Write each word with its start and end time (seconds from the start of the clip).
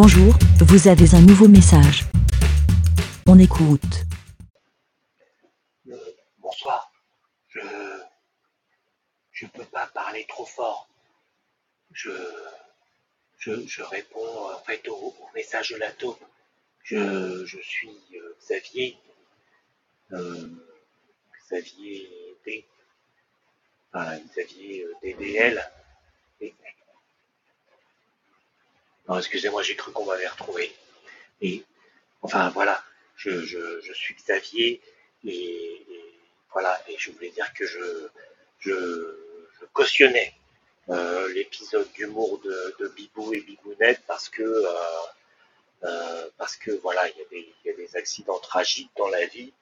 Bonjour, 0.00 0.32
vous 0.60 0.86
avez 0.86 1.12
un 1.16 1.20
nouveau 1.22 1.48
message. 1.48 2.04
On 3.26 3.36
écoute. 3.36 4.04
Bonsoir. 6.38 6.92
Je 7.48 7.58
je 9.32 9.46
peux 9.46 9.64
pas 9.64 9.88
parler 9.88 10.24
trop 10.28 10.46
fort. 10.46 10.88
Je 11.90 12.12
je, 13.38 13.66
je 13.66 13.82
réponds 13.82 14.52
en 14.54 14.60
fait 14.60 14.86
au, 14.86 15.16
message 15.34 15.70
de 15.70 15.76
la 15.78 15.90
je 16.84 17.58
suis 17.60 17.98
euh, 18.14 18.36
Xavier. 18.40 18.96
Euh, 20.12 20.48
Xavier 21.44 22.08
D. 22.46 22.64
Enfin, 23.92 24.16
Xavier 24.28 24.84
euh, 24.84 24.94
DDL. 25.02 25.60
Et- 26.40 26.54
Excusez-moi, 29.16 29.62
j'ai 29.62 29.76
cru 29.76 29.92
qu'on 29.92 30.04
m'avait 30.04 30.28
retrouvé. 30.28 30.74
Et 31.40 31.64
enfin 32.22 32.50
voilà, 32.50 32.82
je, 33.16 33.90
suis 33.94 34.14
Xavier 34.14 34.80
et, 35.24 35.86
voilà, 36.52 36.80
et 36.88 36.96
je 36.98 37.10
voulais 37.12 37.30
dire 37.30 37.52
que 37.54 37.66
je, 37.66 38.08
cautionnais 39.72 40.34
euh, 40.88 41.32
l'épisode 41.32 41.90
d'humour 41.92 42.40
de, 42.40 42.88
Bibou 42.96 43.32
et 43.32 43.40
Bibounette 43.40 44.02
parce 44.06 44.28
que 44.28 44.42
euh, 44.42 44.72
euh, 45.84 46.28
parce 46.36 46.56
que 46.56 46.72
voilà, 46.82 47.08
il 47.08 47.16
y, 47.64 47.70
a 47.70 47.76
des, 47.76 47.96
accidents 47.96 48.40
tragiques 48.40 48.90
dans 48.96 49.08
la 49.08 49.24
vie 49.26 49.52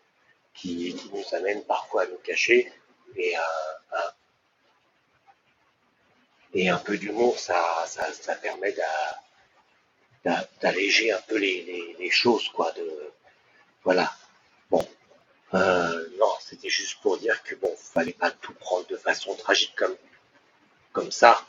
qui, 0.55 0.97
nous 1.13 1.25
amènent 1.37 1.65
parfois 1.65 2.03
à 2.03 2.07
nous 2.07 2.17
cacher 2.19 2.73
et 6.55 6.69
un, 6.71 6.79
peu 6.79 6.97
d'humour, 6.97 7.39
ça, 7.39 7.85
ça, 7.87 8.11
ça 8.15 8.35
d'alléger 10.61 11.13
un 11.13 11.21
peu 11.29 11.37
les, 11.37 11.95
les, 11.99 12.11
choses, 12.11 12.49
quoi. 12.49 12.73
De, 12.73 13.13
voilà. 13.85 14.13
Bon. 14.71 14.87
Euh, 15.55 16.09
non, 16.19 16.33
c'était 16.41 16.69
juste 16.69 17.01
pour 17.01 17.19
dire 17.19 17.43
que 17.45 17.55
bon, 17.55 17.75
fallait 17.77 18.13
pas 18.13 18.31
tout 18.31 18.55
prendre 18.55 18.87
de 18.89 18.97
façon 18.97 19.35
tragique 19.37 19.75
comme, 19.77 19.97
comme 20.93 21.13
ça. 21.13 21.47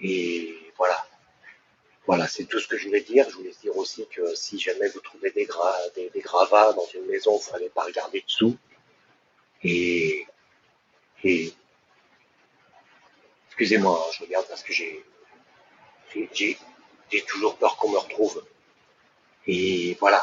Et 0.00 0.54
voilà. 0.76 1.06
Voilà, 2.06 2.26
c'est 2.26 2.44
tout 2.46 2.58
ce 2.58 2.66
que 2.66 2.76
je 2.76 2.86
voulais 2.86 3.02
dire. 3.02 3.28
Je 3.30 3.36
voulais 3.36 3.54
dire 3.62 3.76
aussi 3.76 4.06
que 4.08 4.34
si 4.34 4.58
jamais 4.58 4.88
vous 4.88 5.00
trouvez 5.00 5.30
des, 5.30 5.46
gra- 5.46 5.94
des, 5.94 6.10
gravats 6.20 6.72
dans 6.72 6.86
une 6.94 7.06
maison, 7.06 7.38
il 7.38 7.50
fallait 7.50 7.68
pas 7.70 7.84
regarder 7.84 8.22
dessous. 8.22 8.56
Et, 9.62 10.26
et 11.22 11.54
excusez-moi, 13.46 14.10
je 14.18 14.24
regarde 14.24 14.46
parce 14.48 14.64
que 14.64 14.72
j'ai, 14.72 15.04
j'ai, 17.12 17.22
toujours 17.22 17.56
peur 17.56 17.76
qu'on 17.76 17.90
me 17.90 17.98
retrouve. 17.98 18.44
Et 19.46 19.96
voilà. 20.00 20.22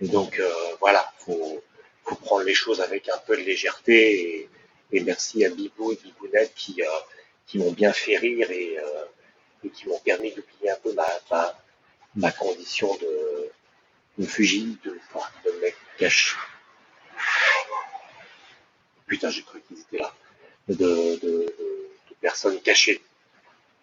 Donc 0.00 0.38
euh, 0.38 0.52
voilà, 0.80 1.12
faut, 1.18 1.62
faut 2.04 2.14
prendre 2.16 2.44
les 2.44 2.54
choses 2.54 2.80
avec 2.80 3.08
un 3.08 3.18
peu 3.18 3.36
de 3.36 3.42
légèreté. 3.42 4.48
Et, 4.92 5.00
merci 5.00 5.44
à 5.44 5.50
Bibou 5.50 5.92
et 5.92 5.96
Bibounette 6.02 6.52
qui, 6.54 6.82
euh, 6.82 6.86
qui 7.46 7.58
m'ont 7.58 7.72
bien 7.72 7.92
fait 7.92 8.16
rire 8.16 8.50
et, 8.50 8.78
euh, 8.78 9.04
et 9.64 9.70
qui 9.70 9.88
m'ont 9.88 9.98
permis 10.00 10.32
d'oublier 10.32 10.70
un 10.70 10.76
peu 10.82 10.92
ma, 10.94 11.06
ma, 11.30 11.54
ma 12.16 12.32
condition 12.32 12.92
de, 12.96 13.50
de 14.18 14.24
de, 14.24 15.60
mec 15.60 15.76
caché. 15.98 16.36
Putain, 19.06 19.30
j'ai 19.30 19.42
cru 19.42 19.60
qu'ils 19.62 19.80
étaient 19.80 19.98
là. 19.98 20.14
De, 20.68 20.76
de, 20.76 21.18
de 21.20 22.14
personnes 22.20 22.60
cachées. 22.60 23.02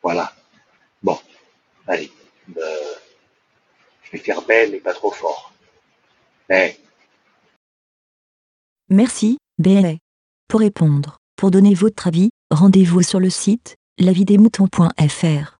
Voilà. 0.02 0.34
Bon, 1.04 1.20
allez. 1.88 2.12
Euh, 2.56 2.94
je 4.04 4.12
vais 4.12 4.18
faire 4.20 4.42
belle 4.44 4.72
mais 4.72 4.80
pas 4.80 4.94
trop 4.94 5.12
fort. 5.12 5.52
Merci, 8.90 9.38
BLA. 9.58 9.96
Pour 10.48 10.62
répondre, 10.62 11.18
pour 11.36 11.52
donner 11.52 11.74
votre 11.74 12.08
avis, 12.08 12.30
rendez-vous 12.52 13.02
sur 13.02 13.20
le 13.20 13.30
site 13.30 13.76
lavidemouton.fr. 14.00 15.57